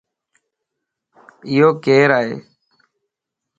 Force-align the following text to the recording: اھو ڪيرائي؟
اھو 1.49 1.67
ڪيرائي؟ 1.83 2.33